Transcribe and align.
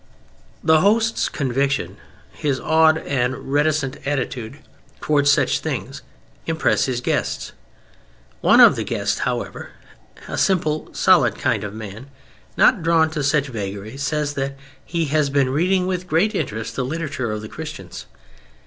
The 0.63 0.79
host's 0.79 1.29
conviction, 1.29 1.97
his 2.31 2.59
awed 2.59 2.97
and 2.97 3.53
reticent 3.53 3.97
attitude 4.03 4.57
towards 4.99 5.31
such 5.31 5.59
things, 5.59 6.01
impress 6.47 6.85
his 6.87 7.01
guests. 7.01 7.51
One 8.39 8.59
of 8.59 8.75
the 8.75 8.83
guests, 8.83 9.19
however, 9.19 9.69
a 10.27 10.39
simple, 10.39 10.89
solid 10.91 11.35
kind 11.35 11.63
of 11.63 11.75
man, 11.75 12.07
not 12.57 12.81
drawn 12.81 13.11
to 13.11 13.21
such 13.23 13.49
vagaries, 13.49 14.01
says 14.01 14.33
that 14.33 14.57
he 14.83 15.05
has 15.13 15.29
been 15.29 15.51
reading 15.51 15.85
with 15.85 16.07
great 16.07 16.33
interest 16.33 16.75
the 16.75 16.83
literature 16.83 17.31
of 17.31 17.43
the 17.43 17.47
Christians. 17.47 18.07